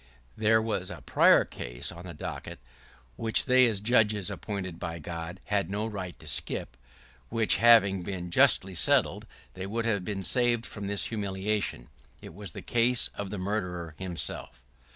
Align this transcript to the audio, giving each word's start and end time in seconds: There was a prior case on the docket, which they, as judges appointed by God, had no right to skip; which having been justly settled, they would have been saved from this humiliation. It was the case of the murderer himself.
There 0.35 0.63
was 0.63 0.89
a 0.89 1.01
prior 1.03 1.45
case 1.45 1.91
on 1.91 2.07
the 2.07 2.15
docket, 2.15 2.57
which 3.17 3.45
they, 3.45 3.67
as 3.67 3.79
judges 3.79 4.31
appointed 4.31 4.79
by 4.79 4.97
God, 4.97 5.39
had 5.45 5.69
no 5.69 5.85
right 5.85 6.17
to 6.17 6.27
skip; 6.27 6.75
which 7.29 7.57
having 7.57 8.01
been 8.01 8.31
justly 8.31 8.73
settled, 8.73 9.27
they 9.53 9.67
would 9.67 9.85
have 9.85 10.03
been 10.03 10.23
saved 10.23 10.65
from 10.65 10.87
this 10.87 11.05
humiliation. 11.05 11.87
It 12.19 12.33
was 12.33 12.53
the 12.53 12.63
case 12.63 13.09
of 13.09 13.29
the 13.29 13.37
murderer 13.37 13.93
himself. 13.99 14.63